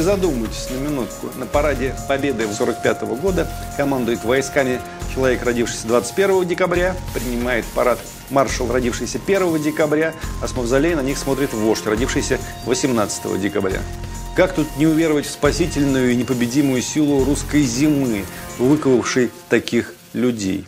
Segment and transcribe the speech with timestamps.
[0.00, 1.28] все-таки задумайтесь на минутку.
[1.36, 4.80] На параде Победы 45 года командует войсками
[5.14, 7.98] человек, родившийся 21 декабря, принимает парад
[8.30, 13.80] маршал, родившийся 1 декабря, а с мавзолея на них смотрит вождь, родившийся 18 декабря.
[14.36, 18.24] Как тут не уверовать в спасительную и непобедимую силу русской зимы,
[18.58, 20.66] выковавшей таких людей?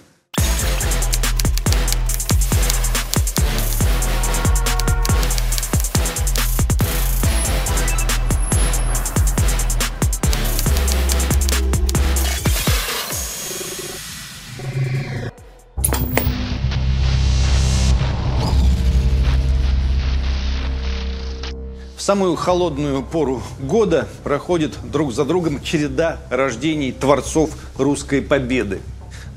[22.03, 28.81] В самую холодную пору года проходит друг за другом череда рождений творцов русской победы.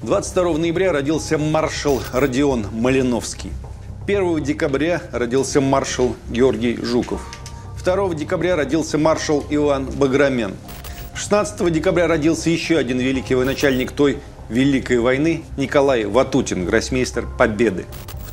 [0.01, 3.51] 22 ноября родился маршал Родион Малиновский.
[4.07, 7.21] 1 декабря родился маршал Георгий Жуков.
[7.83, 10.55] 2 декабря родился маршал Иван Баграмен.
[11.13, 14.17] 16 декабря родился еще один великий военачальник той
[14.49, 17.85] Великой войны Николай Ватутин, гроссмейстер Победы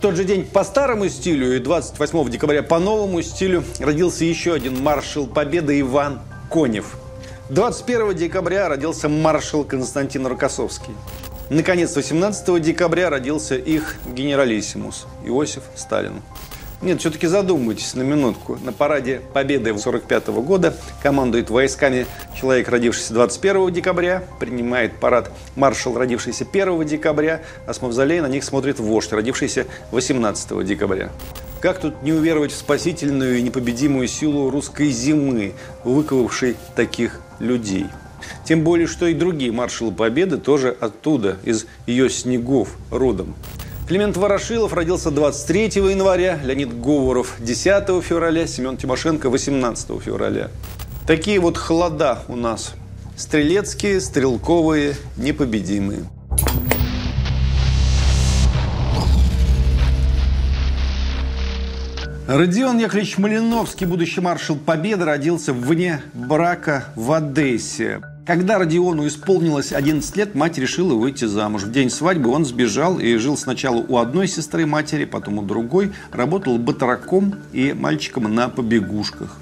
[0.03, 4.83] тот же день по старому стилю и 28 декабря по новому стилю родился еще один
[4.83, 6.97] маршал Победы Иван Конев.
[7.51, 10.93] 21 декабря родился маршал Константин Рокоссовский.
[11.51, 16.21] Наконец, 18 декабря родился их генералиссимус Иосиф Сталин.
[16.83, 18.59] Нет, все-таки задумайтесь на минутку.
[18.65, 26.45] На параде Победы 45 года командует войсками человек, родившийся 21 декабря, принимает парад маршал, родившийся
[26.45, 31.13] 1 декабря, а с мавзолея на них смотрит вождь, родившийся 18 декабря.
[31.61, 35.53] Как тут не уверовать в спасительную и непобедимую силу русской зимы,
[35.85, 37.87] выковавшей таких людей?
[38.45, 43.37] Тем более, что и другие маршалы Победы тоже оттуда, из ее снегов родом.
[43.87, 50.51] Климент Ворошилов родился 23 января, Леонид Говоров 10 февраля, Семен Тимошенко 18 февраля.
[51.07, 52.75] Такие вот холода у нас.
[53.17, 56.05] Стрелецкие, стрелковые, непобедимые.
[62.29, 68.01] Родион Яковлевич Малиновский, будущий маршал Победы, родился вне брака в Одессе.
[68.25, 71.65] Когда Родиону исполнилось 11 лет, мать решила выйти замуж.
[71.65, 75.93] В день свадьбы он сбежал и жил сначала у одной сестры матери, потом у другой.
[76.13, 79.37] Работал батраком и мальчиком на побегушках.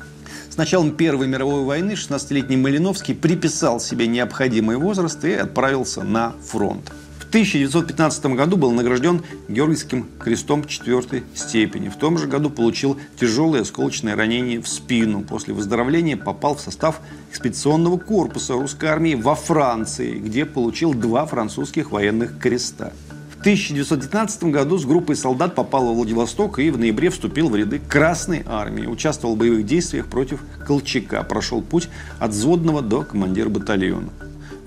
[0.49, 6.91] С началом Первой мировой войны 16-летний Малиновский приписал себе необходимый возраст и отправился на фронт.
[7.31, 11.89] 1915 году был награжден Георгиевским крестом четвертой степени.
[11.89, 15.23] В том же году получил тяжелое осколочное ранение в спину.
[15.23, 21.93] После выздоровления попал в состав экспедиционного корпуса русской армии во Франции, где получил два французских
[21.93, 22.93] военных креста.
[23.37, 27.79] В 1919 году с группой солдат попал во Владивосток и в ноябре вступил в ряды
[27.79, 28.87] Красной армии.
[28.87, 31.23] Участвовал в боевых действиях против Колчака.
[31.23, 31.89] Прошел путь
[32.19, 34.11] от взводного до командира батальона.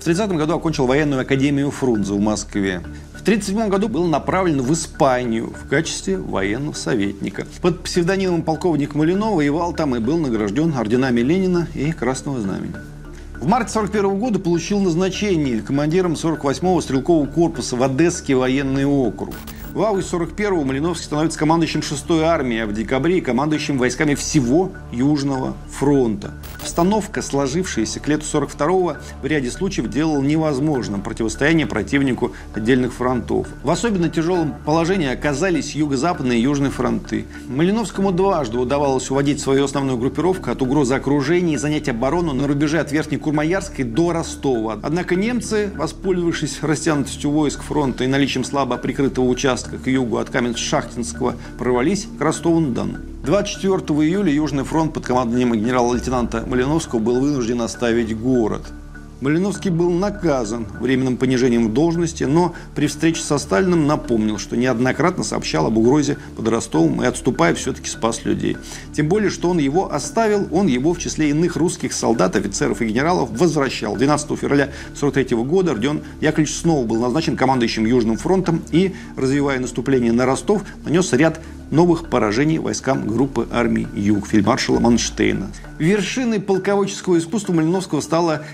[0.04, 2.80] В 30 году окончил военную академию Фрунзе в Москве.
[3.14, 7.46] В 1937 году был направлен в Испанию в качестве военного советника.
[7.62, 12.74] Под псевдонимом полковник Малинова воевал там и был награжден орденами Ленина и Красного Знамени.
[13.40, 19.34] В марте 1941 года получил назначение командиром 48-го стрелкового корпуса в Одесский военный округ.
[19.74, 25.56] В августе 41-го Малиновский становится командующим 6-й армией, а в декабре командующим войсками всего Южного
[25.68, 26.30] фронта.
[26.60, 33.48] Обстановка, сложившаяся к лету 42-го, в ряде случаев делала невозможным противостояние противнику отдельных фронтов.
[33.64, 37.24] В особенно тяжелом положении оказались юго-западные и южные фронты.
[37.48, 42.78] Малиновскому дважды удавалось уводить свою основную группировку от угрозы окружения и занять оборону на рубеже
[42.78, 44.78] от Верхней Курмаярской до Ростова.
[44.84, 51.34] Однако немцы, воспользовавшись растянутостью войск фронта и наличием слабо прикрытого участка к югу от Каменск-Шахтинского,
[51.58, 52.98] прорвались к Ростову-на-Дону.
[53.24, 58.62] 24 июля Южный фронт под командованием генерала-лейтенанта Малиновского был вынужден оставить город.
[59.24, 65.24] Малиновский был наказан временным понижением в должности, но при встрече со Сталиным напомнил, что неоднократно
[65.24, 68.58] сообщал об угрозе под Ростовом и, отступая, все-таки спас людей.
[68.92, 72.86] Тем более, что он его оставил, он его в числе иных русских солдат, офицеров и
[72.86, 73.96] генералов возвращал.
[73.96, 80.12] 12 февраля 1943 года Родион Яковлевич снова был назначен командующим Южным фронтом и, развивая наступление
[80.12, 81.40] на Ростов, нанес ряд
[81.70, 85.50] новых поражений войскам группы армий Юг фельдмаршала Манштейна.
[85.78, 88.44] Вершиной полководческого искусства Малиновского стала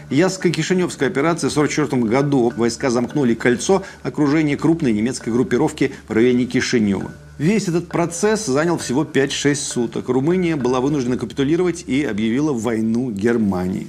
[0.60, 2.52] Ясско-Кишиневская операция в 1944 году.
[2.56, 7.10] Войска замкнули кольцо окружения крупной немецкой группировки в районе Кишинева.
[7.38, 10.08] Весь этот процесс занял всего 5-6 суток.
[10.08, 13.86] Румыния была вынуждена капитулировать и объявила войну Германии.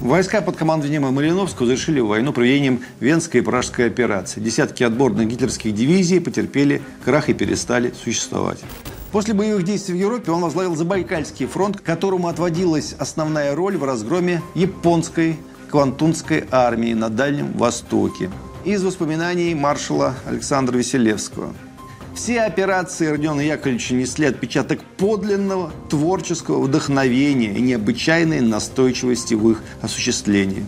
[0.00, 4.40] Войска под командованием Малиновского завершили войну проведением Венской и Пражской операции.
[4.40, 8.58] Десятки отборных гитлеровских дивизий потерпели крах и перестали существовать.
[9.12, 14.42] После боевых действий в Европе он возглавил Забайкальский фронт, которому отводилась основная роль в разгроме
[14.56, 15.36] японской
[15.74, 18.30] Квантунской армии на Дальнем Востоке.
[18.64, 21.52] Из воспоминаний маршала Александра Веселевского.
[22.14, 30.64] Все операции Родиона Яковлевича несли отпечаток подлинного творческого вдохновения и необычайной настойчивости в их осуществлении.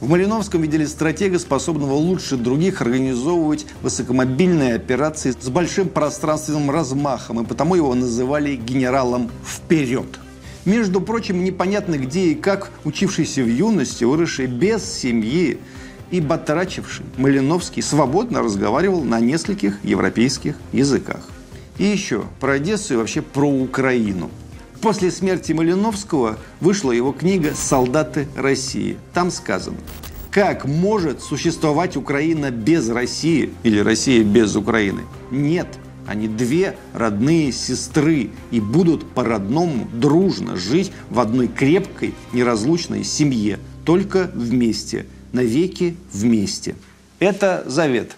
[0.00, 7.44] В Малиновском видели стратега, способного лучше других организовывать высокомобильные операции с большим пространственным размахом, и
[7.44, 10.18] потому его называли генералом «вперед».
[10.66, 15.58] Между прочим, непонятно где и как учившийся в юности, выросший без семьи
[16.10, 21.26] и батрачивший Малиновский свободно разговаривал на нескольких европейских языках.
[21.78, 24.30] И еще про Одессу и вообще про Украину–
[24.80, 28.98] После смерти Малиновского вышла его книга «Солдаты России».
[29.14, 29.78] Там сказано,
[30.30, 35.02] как может существовать Украина без России или Россия без Украины?
[35.30, 35.66] Нет,
[36.06, 44.30] они две родные сестры и будут по-родному дружно жить в одной крепкой, неразлучной семье, только
[44.34, 46.74] вместе, навеки вместе.
[47.18, 48.16] Это завет.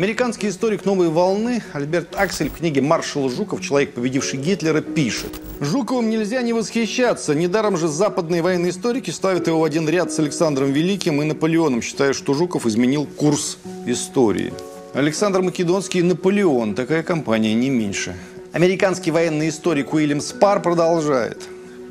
[0.00, 3.60] Американский историк «Новой волны» Альберт Аксель в книге «Маршал Жуков.
[3.60, 5.42] Человек, победивший Гитлера» пишет.
[5.60, 7.34] Жуковым нельзя не восхищаться.
[7.34, 11.82] Недаром же западные военные историки ставят его в один ряд с Александром Великим и Наполеоном,
[11.82, 14.54] считая, что Жуков изменил курс истории.
[14.94, 16.74] Александр Македонский и Наполеон.
[16.74, 18.16] Такая компания не меньше.
[18.52, 21.42] Американский военный историк Уильям Спар продолжает.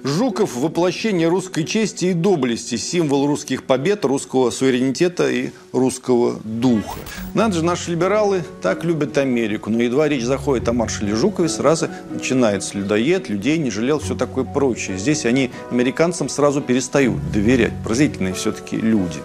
[0.04, 7.00] Жуков– воплощение русской чести и доблести, символ русских побед, русского суверенитета и русского духа.
[7.34, 11.90] Надо же, наши либералы так любят Америку, но едва речь заходит о маршале Жукове, сразу
[12.10, 14.98] начинается людоед, людей не жалел, все такое прочее.
[14.98, 17.74] Здесь они американцам сразу перестают доверять.
[17.84, 19.20] Поразительные все-таки люди.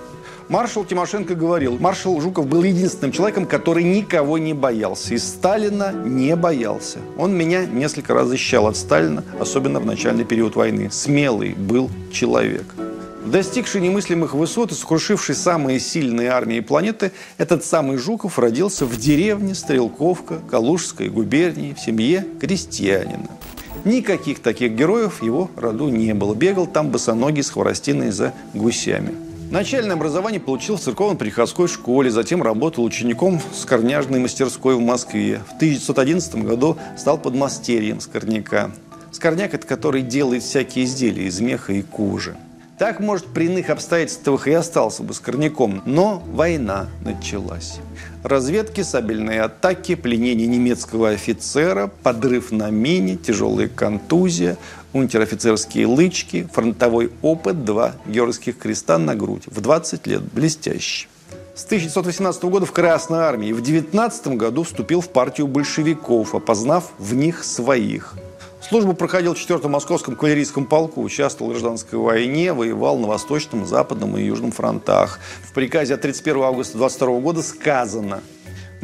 [0.54, 5.12] Маршал Тимошенко говорил, маршал Жуков был единственным человеком, который никого не боялся.
[5.12, 7.00] И Сталина не боялся.
[7.18, 10.90] Он меня несколько раз защищал от Сталина, особенно в начальный период войны.
[10.92, 12.66] Смелый был человек.
[13.26, 19.56] Достигший немыслимых высот и сокрушивший самые сильные армии планеты, этот самый Жуков родился в деревне
[19.56, 23.28] Стрелковка Калужской губернии в семье крестьянина.
[23.84, 26.32] Никаких таких героев его роду не было.
[26.32, 29.23] Бегал там босоногий с хворостиной за гусями.
[29.50, 35.41] Начальное образование получил в церковно-приходской школе, затем работал учеником с корняжной мастерской в Москве.
[35.46, 38.70] В 1911 году стал подмастерьем скорняка.
[39.12, 42.37] Скорняк– это который делает всякие изделия из меха и кожи.
[42.79, 47.79] Так, может, при иных обстоятельствах и остался бы скорняком, но война началась.
[48.25, 54.56] Разведки, сабельные атаки, пленение немецкого офицера, подрыв на мине, тяжелая контузия,
[54.94, 59.43] унтер-офицерские лычки, фронтовой опыт, два георгиевских креста на грудь.
[59.46, 61.08] В 20 лет блестящий.
[61.55, 63.52] С 1918 года в Красной армии.
[63.52, 68.14] В 19 году вступил в партию большевиков, опознав в них своих.
[68.67, 74.17] Службу проходил в 4-м Московском кавалерийском полку, участвовал в гражданской войне, воевал на Восточном, Западном
[74.17, 75.20] и Южном фронтах.
[75.49, 78.23] В приказе от 31 августа 22 года сказано–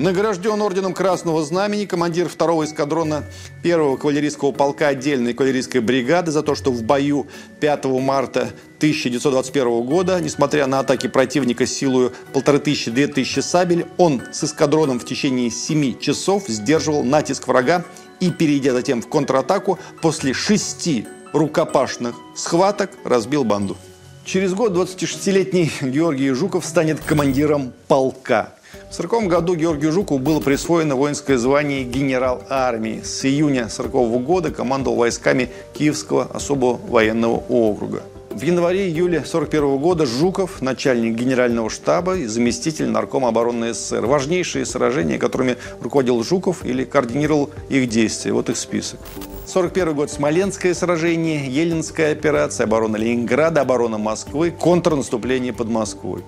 [0.00, 3.24] Награжден орденом Красного Знамени командир второго эскадрона
[3.62, 7.26] первого кавалерийского полка отдельной кавалерийской бригады за то, что в бою
[7.60, 14.42] 5 марта 1921 года, несмотря на атаки противника силою полторы тысячи-две тысячи сабель, он с
[14.42, 17.84] эскадроном в течение 7 часов сдерживал натиск врага
[18.20, 23.76] и, перейдя затем в контратаку, после шести рукопашных схваток разбил банду.
[24.24, 28.54] Через год 26-летний Георгий Жуков станет командиром полка.
[28.70, 33.00] В 1940 году Георгию Жукову было присвоено воинское звание генерал армии.
[33.02, 38.02] С июня 1940 года командовал войсками Киевского особого военного округа.
[38.30, 44.06] В январе-июле 1941 года Жуков, начальник генерального штаба и заместитель наркома обороны СССР.
[44.06, 48.32] Важнейшие сражения, которыми руководил Жуков или координировал их действия.
[48.32, 49.00] Вот их список.
[49.46, 56.22] 41 год Смоленское сражение, Еленская операция, оборона Ленинграда, оборона Москвы, контрнаступление под Москвой.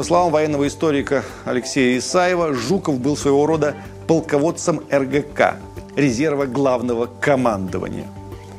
[0.00, 3.74] По словам военного историка Алексея Исаева, Жуков был своего рода
[4.06, 5.56] полководцем РГК,
[5.94, 8.06] резерва главного командования.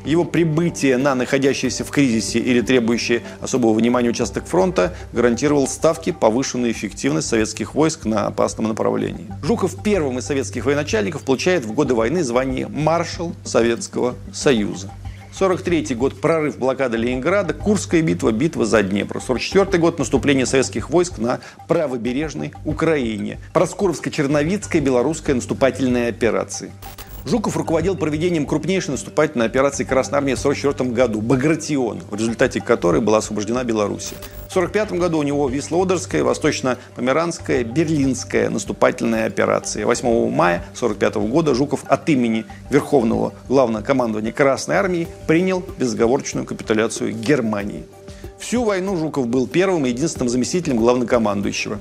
[0.06, 6.74] Его прибытие на находящийся в кризисе или требующий особого внимания участок фронта гарантировал ставки повышенную
[6.74, 9.26] эффективность советских войск на опасном направлении.
[9.42, 14.92] Жуков первым из советских военачальников получает в годы войны звание маршал Советского Союза.
[15.34, 19.22] 43 год– прорыв блокады Ленинграда, Курская битва, битва за Днепр.
[19.22, 23.40] 44 год– наступление советских войск на правобережной Украине.
[23.54, 26.72] Проскуровско-Черновицкая белорусская наступательная операции.
[27.24, 33.00] Жуков руководил проведением крупнейшей наступательной операции Красной Армии в 1944 году– Багратион, в результате которой
[33.00, 34.14] была освобождена Беларусь.
[34.50, 39.86] В 1945 году у него Вислоудерская, Восточно-Померанская, Берлинская наступательная операция.
[39.86, 47.14] 8 мая 1945 года Жуков от имени Верховного Главного командования Красной Армии принял безоговорочную капитуляцию
[47.14, 47.86] Германии.
[48.40, 51.80] Всю войну Жуков был первым и единственным заместителем главнокомандующего.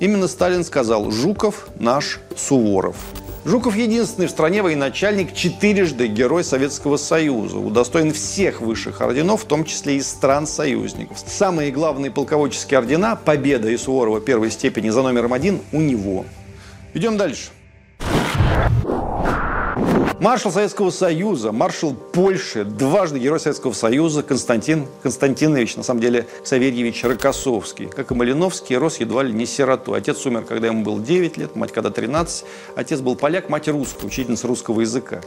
[0.00, 2.96] Именно Сталин сказал «Жуков наш Суворов».
[3.42, 9.64] Жуков единственный в стране военачальник, четырежды герой Советского Союза, удостоен всех высших орденов, в том
[9.64, 11.18] числе и стран-союзников.
[11.26, 16.26] Самые главные полководческие ордена «Победа» и Суворова первой степени за номером один у него.
[16.92, 17.48] Идем дальше.
[20.20, 27.04] Маршал Советского Союза, маршал Польши, дважды Герой Советского Союза Константин Константинович, на самом деле Савельевич
[27.04, 27.86] Рокоссовский.
[27.86, 29.94] Как и Малиновский, рос едва ли не сироту.
[29.94, 32.44] Отец умер, когда ему было 9 лет, мать когда 13.
[32.76, 35.22] Отец был поляк, мать русская, учительница русского языка.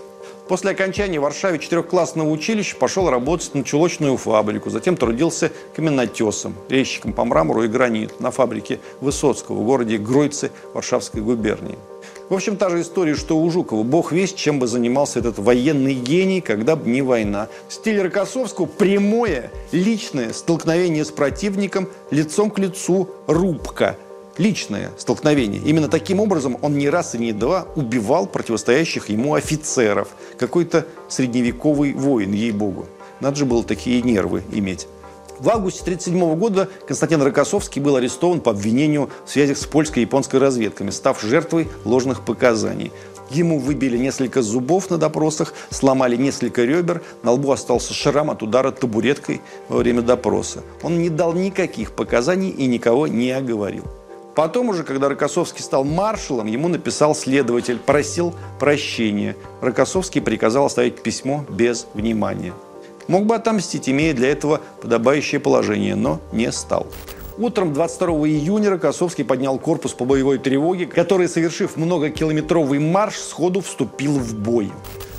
[0.47, 4.69] После окончания в Варшаве четырехклассного училища пошел работать на чулочную фабрику.
[4.69, 11.23] Затем трудился каменотесом, резчиком по мрамору и граниту на фабрике Высоцкого в городе Гройцы Варшавской
[11.23, 11.79] губернии.
[12.29, 13.83] В общем, та же история, что у Жукова.
[13.83, 17.49] Бог весть, чем бы занимался этот военный гений, когда бы не война.
[17.69, 23.97] Стиль Рокоссовского– прямое, личное столкновение с противником, лицом к лицу, рубка–
[24.37, 25.61] личное столкновение.
[25.65, 30.09] Именно таким образом он не раз и не два убивал противостоящих ему офицеров.
[30.37, 32.87] Какой-то средневековый воин, ей-богу.
[33.19, 34.87] Надо же было такие нервы иметь.
[35.39, 40.37] В августе 1937 года Константин Рокоссовский был арестован по обвинению в связях с польской японской
[40.37, 42.91] разведками, став жертвой ложных показаний.
[43.29, 48.71] Ему выбили несколько зубов на допросах, сломали несколько ребер, на лбу остался шрам от удара
[48.71, 50.61] табуреткой во время допроса.
[50.83, 53.85] Он не дал никаких показаний и никого не оговорил.
[54.35, 59.35] Потом уже, когда Рокоссовский стал маршалом, ему написал следователь, просил прощения.
[59.61, 62.53] Рокоссовский приказал оставить письмо без внимания.
[63.07, 66.87] Мог бы отомстить, имея для этого подобающее положение, но не стал.
[67.37, 74.19] Утром 22 июня Рокоссовский поднял корпус по боевой тревоге, который, совершив многокилометровый марш, сходу вступил
[74.19, 74.71] в бой.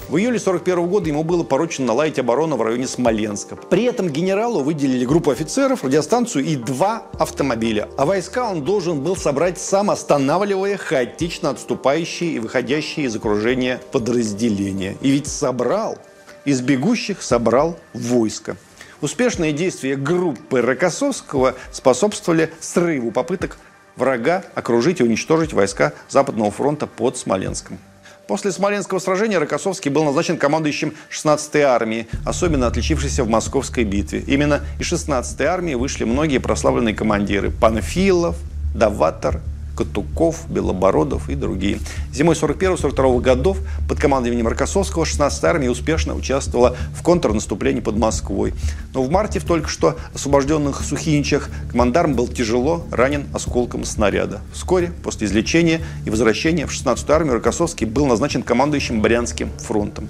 [0.08, 3.56] В июле 1941 года ему было поручено наладить оборону в районе Смоленска.
[3.56, 7.88] При этом генералу выделили группу офицеров, радиостанцию и два автомобиля.
[7.96, 14.96] А войска он должен был собрать сам, останавливая хаотично отступающие и выходящие из окружения подразделения.
[15.00, 15.98] И ведь собрал.
[16.44, 18.56] Из бегущих собрал войско.
[19.00, 23.56] Успешные действия группы Рокоссовского способствовали срыву попыток
[23.96, 27.78] врага окружить и уничтожить войска Западного фронта под Смоленском.
[28.26, 34.20] После Смоленского сражения Рокоссовский был назначен командующим 16-й армии, особенно отличившейся в Московской битве.
[34.26, 38.36] Именно из 16-й армии вышли многие прославленные командиры– Панфилов,
[38.74, 39.40] Даватор,
[39.76, 41.80] Катуков, Белобородов и другие.
[42.12, 48.54] Зимой 41-42 годов под командованием Рокоссовского 16-я армия успешно участвовала в контрнаступлении под Москвой.
[48.92, 54.40] Но в марте в только что освобожденных Сухиничах командарм был тяжело ранен осколком снаряда.
[54.52, 60.08] Вскоре, после излечения и возвращения в 16-ю армию, Рокоссовский был назначен командующим Брянским фронтом.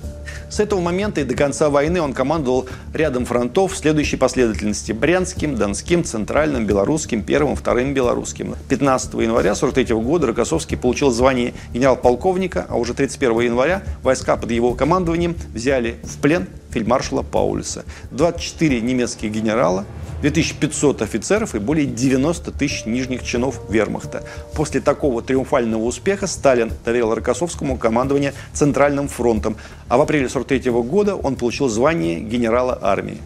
[0.51, 5.57] С этого момента и до конца войны он командовал рядом фронтов в следующей последовательности– Брянским,
[5.57, 8.55] Донским, Центральным, Белорусским, Первым, Вторым Белорусским.
[8.69, 14.75] 15 января 1943 года Рокоссовский получил звание генерал-полковника, а уже 31 января войска под его
[14.75, 17.85] командованием взяли в плен фельдмаршала Паулюса.
[18.11, 19.85] 24 немецких генерала,
[20.23, 24.25] 2500 офицеров и более 90 тысяч нижних чинов вермахта.
[24.55, 29.57] После такого триумфального успеха Сталин доверил Рокоссовскому командование Центральным фронтом,
[29.89, 33.19] а в апреле 1943 года он получил звание генерала армии.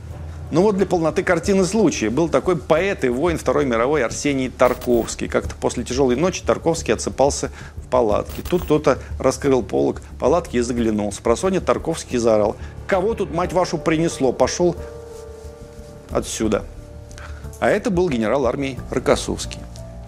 [0.51, 2.09] Ну вот для полноты картины случая.
[2.09, 5.29] Был такой поэт и воин Второй мировой Арсений Тарковский.
[5.29, 8.43] Как-то после тяжелой ночи Тарковский отсыпался в палатке.
[8.49, 11.13] Тут кто-то раскрыл полок палатки и заглянул.
[11.13, 12.57] С просонья Тарковский заорал.
[12.87, 14.33] «Кого тут, мать вашу, принесло?
[14.33, 14.75] Пошел
[16.11, 16.65] отсюда!»
[17.61, 19.61] А это был генерал армии Рокоссовский.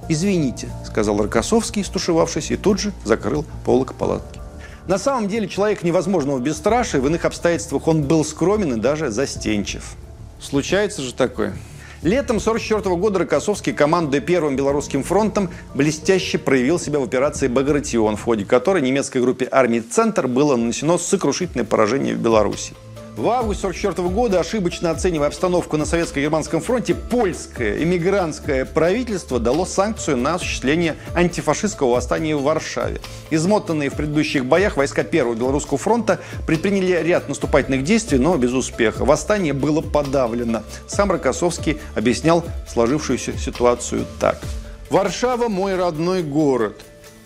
[0.09, 4.41] «Извините»,— сказал Рокоссовский, стушевавшись, и тут же закрыл полок палатки.
[4.87, 9.97] На самом деле человек невозможного бесстрашия, в иных обстоятельствах он был скромен и даже застенчив.
[10.41, 11.57] Случается же такое.
[12.03, 18.23] Летом 1944 года Рокоссовский, командуя Первым Белорусским фронтом, блестяще проявил себя в операции «Багратион», в
[18.23, 22.73] ходе которой немецкой группе армии «Центр» было нанесено сокрушительное поражение в Беларуси.
[23.21, 30.17] В августе 1944 года, ошибочно оценивая обстановку на Советско-Германском фронте, польское эмигрантское правительство дало санкцию
[30.17, 32.99] на осуществление антифашистского восстания в Варшаве.
[33.29, 39.05] Измотанные в предыдущих боях войска Первого Белорусского фронта предприняли ряд наступательных действий, но без успеха.
[39.05, 40.63] Восстание было подавлено.
[40.87, 44.41] Сам Рокоссовский объяснял сложившуюся ситуацию так.
[44.89, 46.81] «Варшава– мой родной город.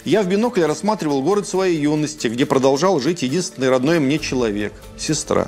[0.05, 5.47] Я в бинокль рассматривал город своей юности, где продолжал жить единственный родной мне человек– сестра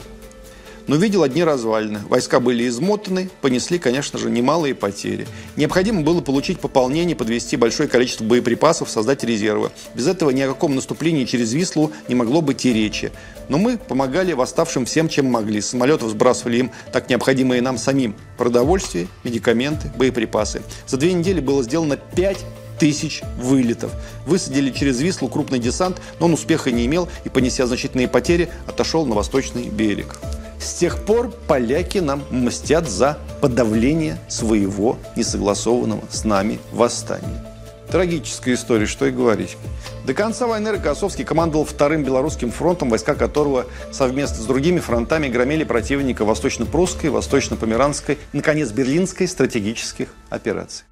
[0.86, 2.00] но видел одни развалины.
[2.08, 5.26] Войска были измотаны, понесли, конечно же, немалые потери.
[5.56, 9.70] Необходимо было получить пополнение, подвести большое количество боеприпасов, создать резервы.
[9.94, 13.12] Без этого ни о каком наступлении через Вислу не могло быть и речи.
[13.48, 15.60] Но мы помогали восставшим всем, чем могли.
[15.60, 20.62] Самолетов сбрасывали им так необходимые нам самим продовольствие, медикаменты, боеприпасы.
[20.86, 22.38] За две недели было сделано 5
[22.78, 23.92] тысяч вылетов.
[24.26, 29.06] Высадили через Вислу крупный десант, но он успеха не имел и, понеся значительные потери, отошел
[29.06, 30.18] на восточный берег.
[30.66, 37.46] С тех пор поляки нам мстят за подавление своего несогласованного с нами восстания.
[37.88, 39.56] Трагическая история, что и говорить.
[40.04, 45.62] До конца войны Рокоссовский командовал вторым белорусским фронтом, войска которого совместно с другими фронтами громили
[45.62, 50.84] противника восточно-прусской, восточно-померанской наконец, берлинской стратегических операций.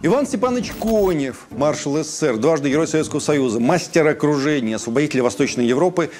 [0.00, 6.10] Иван Степанович Конев, маршал СССР, дважды Герой Советского Союза, мастер окружения, освободитель Восточной Европы,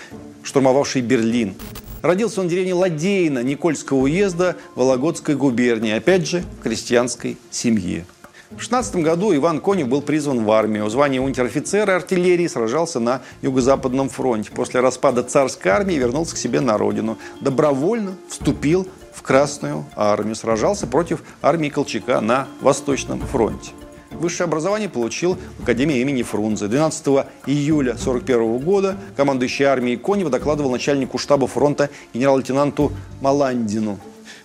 [0.49, 1.55] штурмовавший Берлин.
[2.01, 8.07] Родился он в деревне Ладейна Никольского уезда Вологодской губернии, опять же, в крестьянской семье.
[8.51, 10.89] В 16 году Иван Конев был призван в армию.
[10.89, 14.51] В унтер-офицера артиллерии сражался на Юго-Западном фронте.
[14.51, 17.19] После распада царской армии вернулся к себе на родину.
[17.43, 20.35] Добровольно вступил в Красную армию.
[20.35, 23.73] Сражался против армии Колчака на Восточном фронте.
[24.11, 26.67] Высшее образование получил в Академии имени Фрунзе.
[26.67, 27.07] 12
[27.47, 33.99] июля 1941 года командующий армией Конева докладывал начальнику штаба фронта генерал-лейтенанту Маландину.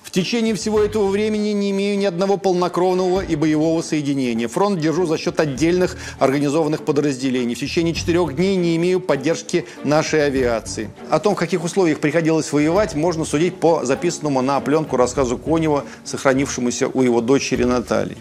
[0.03, 4.47] В течение всего этого времени не имею ни одного полнокровного и боевого соединения.
[4.47, 7.55] Фронт держу за счет отдельных организованных подразделений.
[7.55, 10.91] В течение четырех дней не имею поддержки нашей авиации.
[11.09, 15.83] О том, в каких условиях приходилось воевать, можно судить по записанному на пленку рассказу Конева,
[16.03, 18.17] сохранившемуся у его дочери Натальи.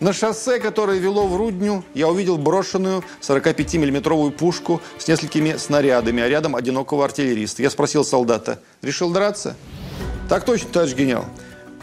[0.00, 6.28] На шоссе, которое вело в Рудню, я увидел брошенную 45-миллиметровую пушку с несколькими снарядами, а
[6.28, 7.62] рядом одинокого артиллериста.
[7.62, 9.56] Я спросил солдата, решил драться?
[10.28, 11.24] Так точно, товарищ генерал.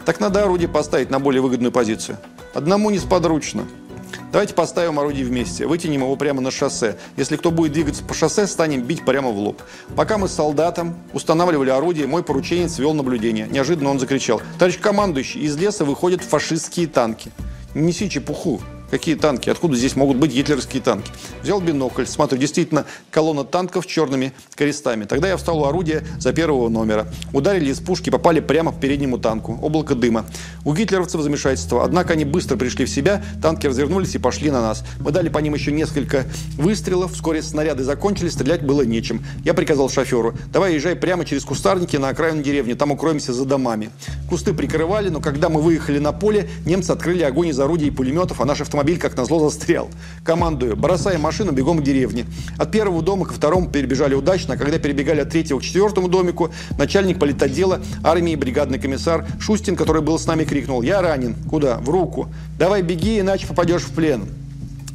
[0.06, 2.16] Так надо орудие поставить на более выгодную позицию.
[2.54, 3.66] Одному несподручно.
[4.32, 6.96] Давайте поставим орудие вместе, вытянем его прямо на шоссе.
[7.18, 9.60] Если кто будет двигаться по шоссе, станем бить прямо в лоб.
[9.94, 13.46] Пока мы с солдатом устанавливали орудие, мой порученец вел наблюдение.
[13.50, 14.40] Неожиданно он закричал.
[14.58, 17.30] Товарищ командующий, из леса выходят фашистские танки.
[17.76, 18.62] Не неси чепуху.
[18.90, 19.50] Какие танки?
[19.50, 21.10] Откуда здесь могут быть гитлеровские танки?
[21.42, 25.04] Взял бинокль, смотрю, действительно, колонна танков с черными крестами.
[25.04, 27.08] Тогда я встал у орудия за первого номера.
[27.32, 29.58] Ударили из пушки, попали прямо к переднему танку.
[29.60, 30.24] Облако дыма.
[30.64, 31.84] У гитлеровцев замешательство.
[31.84, 34.84] Однако они быстро пришли в себя, танки развернулись и пошли на нас.
[35.00, 36.24] Мы дали по ним еще несколько
[36.56, 37.12] выстрелов.
[37.12, 39.24] Вскоре снаряды закончились, стрелять было нечем.
[39.44, 43.90] Я приказал шоферу, давай езжай прямо через кустарники на окраину деревни, там укроемся за домами.
[44.28, 48.40] Кусты прикрывали, но когда мы выехали на поле, немцы открыли огонь из орудий и пулеметов,
[48.40, 49.88] а наш автомобиль автомобиль, как назло, застрял.
[50.22, 52.26] Командую, бросаем машину, бегом к деревне.
[52.58, 56.50] От первого дома ко второму перебежали удачно, а когда перебегали от третьего к четвертому домику,
[56.76, 61.34] начальник политотдела армии бригадный комиссар Шустин, который был с нами, крикнул «Я ранен».
[61.48, 62.28] «Куда?» «В руку».
[62.58, 64.28] «Давай беги, иначе попадешь в плен».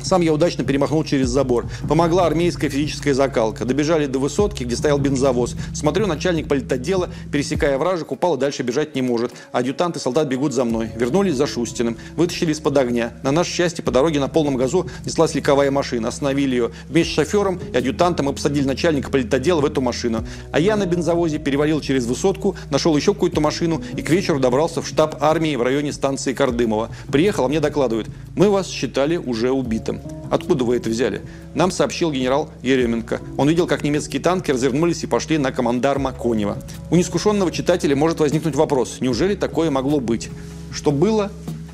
[0.03, 1.67] Сам я удачно перемахнул через забор.
[1.87, 3.65] Помогла армейская физическая закалка.
[3.65, 5.55] Добежали до высотки, где стоял бензовоз.
[5.73, 9.31] Смотрю, начальник политотдела, пересекая вражек, упал и дальше бежать не может.
[9.51, 10.91] Адъютант и солдат бегут за мной.
[10.95, 11.97] Вернулись за Шустиным.
[12.15, 13.13] Вытащили из-под огня.
[13.23, 16.07] На наше счастье по дороге на полном газу неслась легковая машина.
[16.07, 16.71] Остановили ее.
[16.87, 20.25] Вместе с шофером и адъютантом мы посадили начальника политотдела в эту машину.
[20.51, 24.81] А я на бензовозе перевалил через высотку, нашел еще какую-то машину и к вечеру добрался
[24.81, 26.89] в штаб армии в районе станции Кардымова.
[27.11, 29.90] Приехал, а мне докладывают, мы вас считали уже убитым.
[30.31, 31.21] Откуда вы это взяли?
[31.55, 33.19] Нам сообщил генерал Еременко.
[33.37, 36.57] Он видел, как немецкие танки развернулись и пошли на командарма Конева.
[36.89, 40.29] У неискушенного читателя может возникнуть вопрос, неужели такое могло быть?
[40.73, 41.29] Что было,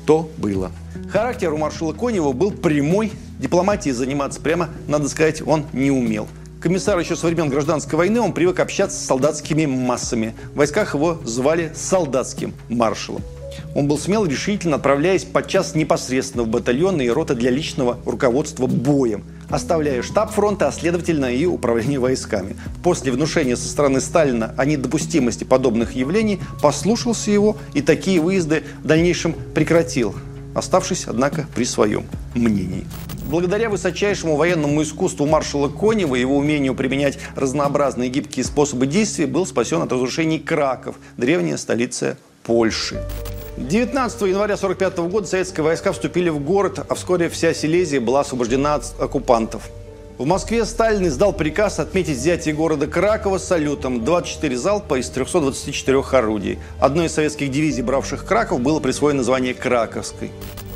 [0.06, 0.72] то было.
[1.08, 6.26] Характер у маршала Конева был прямой, дипломатией заниматься прямо, надо сказать, он не умел.
[6.60, 10.34] Комиссар еще со времен гражданской войны, он привык общаться с солдатскими массами.
[10.52, 13.22] В войсках его звали солдатским маршалом.
[13.74, 19.24] Он был смел решительно, отправляясь подчас непосредственно в батальоны и роты для личного руководства боем,
[19.50, 22.56] оставляя штаб фронта, а следовательно и управление войсками.
[22.82, 28.86] После внушения со стороны Сталина о недопустимости подобных явлений послушался его и такие выезды в
[28.86, 30.14] дальнейшем прекратил,
[30.54, 32.86] оставшись, однако, при своем мнении.
[33.28, 39.44] Благодаря высочайшему военному искусству маршала Конева и его умению применять разнообразные гибкие способы действия был
[39.44, 42.98] спасен от разрушений Краков, древняя столица Польши.
[43.58, 48.76] 19 января 1945 года советские войска вступили в город, а вскоре вся Силезия была освобождена
[48.76, 49.68] от оккупантов.
[50.16, 56.58] В Москве Сталин издал приказ отметить взятие города Кракова салютом 24 залпа из 324 орудий.
[56.78, 60.30] Одной из советских дивизий, бравших Краков, было присвоено название Краковской.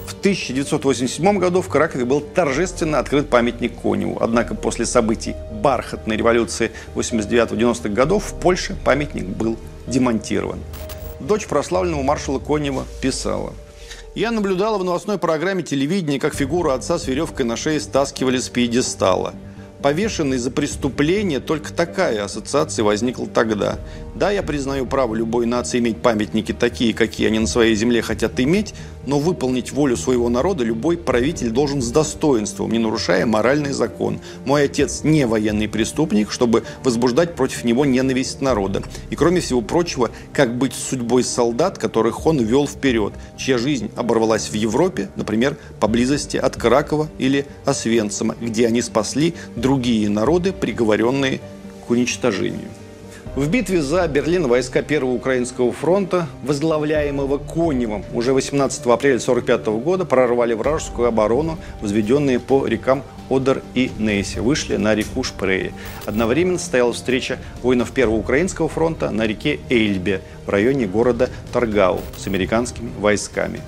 [0.07, 4.19] В 1987 году в Кракове был торжественно открыт памятник Коневу.
[4.21, 10.59] Однако после событий бархатной революции 89-90-х годов в Польше памятник был демонтирован.
[11.27, 13.53] Дочь прославленного маршала Конева писала.
[14.15, 18.49] Я наблюдала в новостной программе телевидения, как фигуру отца с веревкой на шее стаскивали с
[18.49, 19.35] пьедестала–
[19.83, 23.79] повешенный за преступление, только такая ассоциация возникла тогда.
[24.15, 28.39] Да, я признаю право любой нации иметь памятники такие, какие они на своей земле хотят
[28.41, 28.75] иметь,
[29.07, 34.21] но выполнить волю своего народа любой правитель должен с достоинством, не нарушая моральный закон.
[34.45, 38.83] Мой отец не военный преступник, чтобы возбуждать против него ненависть народа.
[39.09, 43.91] И кроме всего прочего, как быть с судьбой солдат, которых он вел вперед, чья жизнь
[43.97, 51.41] оборвалась в Европе, например, поблизости от Кракова или Освенцима, где они спасли другие народы, приговоренные
[51.87, 52.69] к уничтожению.
[53.35, 60.05] В битве за Берлин войска Первого Украинского фронта, возглавляемого Коневым, уже 18 апреля 1945 года
[60.05, 65.73] прорвали вражескую оборону, возведенные по рекам Одер и Нейси, вышли на реку Шпрее.
[66.05, 72.27] Одновременно состоялась встреча воинов Первого Украинского фронта на реке Эйльбе в районе города Таргау с
[72.27, 73.63] американскими войсками.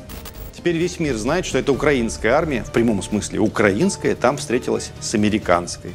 [0.55, 5.14] Теперь весь мир знает, что это украинская армия, в прямом смысле украинская, там встретилась с
[5.14, 5.92] американской.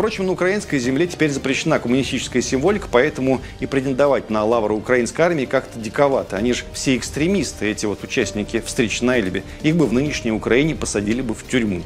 [0.00, 5.44] Впрочем, на украинской земле теперь запрещена коммунистическая символика, поэтому и претендовать на лавру украинской армии
[5.44, 6.38] как-то диковато.
[6.38, 9.42] Они же все экстремисты, эти вот участники встреч на Эльбе.
[9.60, 11.82] Их бы в нынешней Украине посадили бы в тюрьму.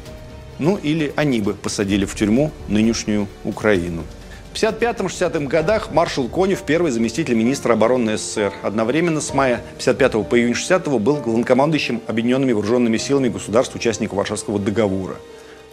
[0.59, 4.05] Ну или они бы посадили в тюрьму нынешнюю Украину.
[4.53, 10.39] В 1955-60 годах маршал Конев, первый заместитель министра обороны СССР, одновременно с мая 55 по
[10.39, 15.17] июнь 60 был главнокомандующим объединенными вооруженными силами государств, участников Варшавского договора.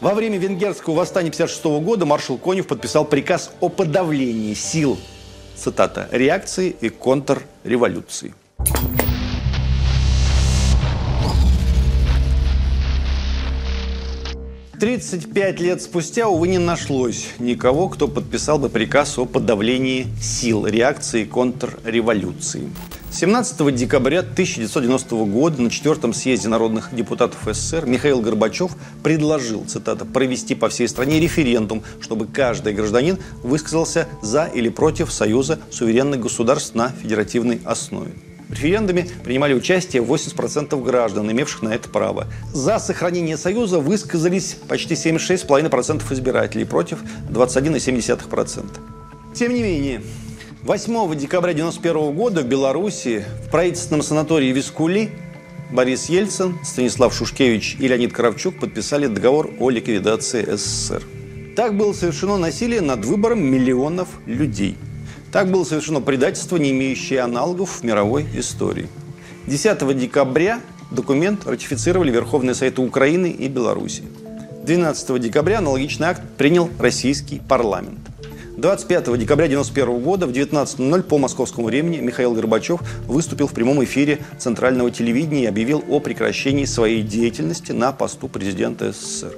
[0.02, 4.98] Во время венгерского восстания 1956 года маршал Конев подписал приказ о подавлении сил,
[5.54, 8.34] цитата, реакции и контрреволюции.
[14.80, 21.24] 35 лет спустя, увы, не нашлось никого, кто подписал бы приказ о подавлении сил реакции
[21.24, 22.68] контрреволюции.
[23.12, 28.72] 17 декабря 1990 года на четвертом съезде народных депутатов СССР Михаил Горбачев
[29.02, 35.60] предложил, цитата, провести по всей стране референдум, чтобы каждый гражданин высказался за или против союза
[35.70, 38.12] суверенных государств на федеративной основе.
[38.48, 42.28] В референдуме принимали участие 80% граждан, имевших на это право.
[42.54, 46.98] За сохранение Союза высказались почти 76,5% избирателей, против
[47.28, 48.64] 21,7%.
[49.34, 50.02] Тем не менее,
[50.62, 55.10] 8 декабря 1991 года в Беларуси в правительственном санатории Вискули
[55.70, 61.02] Борис Ельцин, Станислав Шушкевич и Леонид Кравчук подписали договор о ликвидации СССР.
[61.56, 64.76] Так было совершено насилие над выбором миллионов людей–
[65.32, 68.86] так было совершено предательство, не имеющее аналогов в мировой истории.
[69.46, 74.02] 10 декабря документ ратифицировали Верховные Советы Украины и Беларуси.
[74.64, 77.98] 12 декабря аналогичный акт принял российский парламент.
[78.56, 84.18] 25 декабря 1991 года в 19.00 по московскому времени Михаил Горбачев выступил в прямом эфире
[84.38, 89.32] центрального телевидения и объявил о прекращении своей деятельности на посту президента СССР.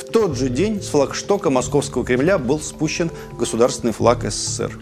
[0.00, 4.72] В тот же день с флагштока Московского Кремля был спущен государственный флаг СССР.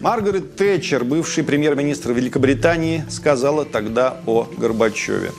[0.00, 5.30] Маргарет Тэтчер, бывший премьер-министр Великобритании, сказала тогда о Горбачеве.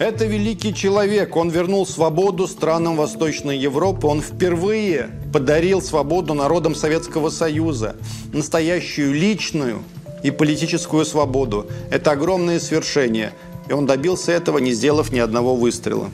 [0.00, 1.36] Это великий человек.
[1.36, 4.06] Он вернул свободу странам Восточной Европы.
[4.06, 7.96] Он впервые подарил свободу народам Советского Союза.
[8.32, 9.82] Настоящую личную
[10.22, 11.66] и политическую свободу.
[11.90, 13.34] Это огромное свершение.
[13.68, 16.08] И он добился этого, не сделав ни одного выстрела.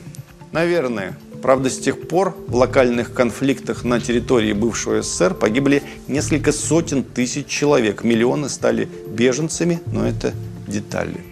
[0.51, 7.03] Наверное, Правда, с тех пор в локальных конфликтах на территории бывшего СССР погибли несколько сотен
[7.03, 8.03] тысяч человек.
[8.03, 10.33] Миллионы стали беженцами, но это
[10.65, 11.26] детали.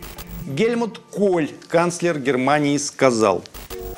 [0.46, 3.44] Гельмут Коль, канцлер Германии, сказал,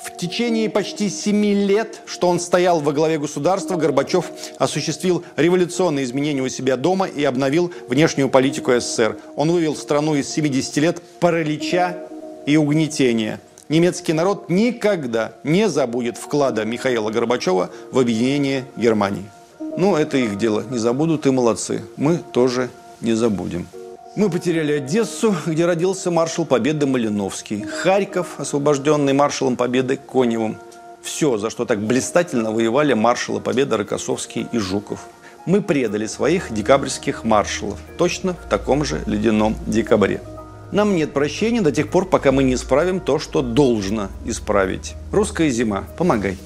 [0.04, 6.42] в течение почти семи лет, что он стоял во главе государства, Горбачев осуществил революционные изменения
[6.42, 9.18] у себя дома и обновил внешнюю политику СССР.
[9.36, 11.98] Он вывел страну из 70 лет паралича
[12.46, 19.26] и угнетения– немецкий народ никогда не забудет вклада Михаила Горбачева в объединение Германии.
[19.60, 20.64] Ну, это их дело.
[20.70, 21.84] Не забудут и молодцы.
[21.98, 22.70] Мы тоже
[23.02, 23.68] не забудем.
[24.18, 27.62] Мы потеряли Одессу, где родился маршал Победы Малиновский.
[27.62, 30.58] Харьков, освобожденный маршалом Победы Коневым.
[31.04, 35.02] Все, за что так блистательно воевали маршалы Победы Рокоссовский и Жуков.
[35.46, 40.20] Мы предали своих декабрьских маршалов точно в таком же ледяном декабре.
[40.72, 44.96] Нам нет прощения до тех пор, пока мы не исправим то, что должно исправить.
[45.12, 45.84] Русская зима.
[45.96, 46.40] Помогай.